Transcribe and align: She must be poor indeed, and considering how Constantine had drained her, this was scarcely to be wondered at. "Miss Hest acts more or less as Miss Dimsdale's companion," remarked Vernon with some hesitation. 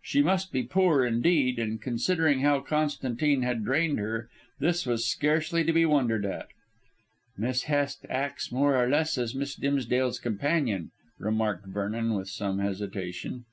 She 0.00 0.22
must 0.22 0.52
be 0.52 0.62
poor 0.62 1.04
indeed, 1.04 1.58
and 1.58 1.82
considering 1.82 2.38
how 2.42 2.60
Constantine 2.60 3.42
had 3.42 3.64
drained 3.64 3.98
her, 3.98 4.28
this 4.60 4.86
was 4.86 5.04
scarcely 5.04 5.64
to 5.64 5.72
be 5.72 5.84
wondered 5.84 6.24
at. 6.24 6.46
"Miss 7.36 7.64
Hest 7.64 8.06
acts 8.08 8.52
more 8.52 8.76
or 8.80 8.88
less 8.88 9.18
as 9.18 9.34
Miss 9.34 9.56
Dimsdale's 9.56 10.20
companion," 10.20 10.92
remarked 11.18 11.66
Vernon 11.66 12.14
with 12.14 12.28
some 12.28 12.60
hesitation. 12.60 13.44